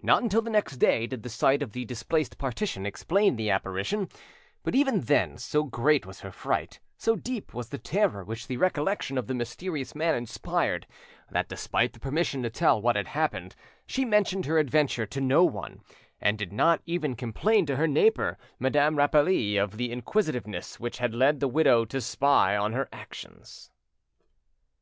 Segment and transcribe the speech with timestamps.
[0.00, 4.08] Not until the next day did the sight of the displaced partition explain the apparition,
[4.62, 8.56] but even then so great was her fright, so deep was the terror which the
[8.56, 10.86] recollection of the mysterious man inspired,
[11.30, 13.54] that despite the permission to tell what had happened
[13.86, 15.82] she mentioned her adventure to no one,
[16.18, 21.14] and did not even complain to her neighbour, Madame Rapally, of the inquisitiveness which had
[21.14, 23.70] led the widow to spy on her actions.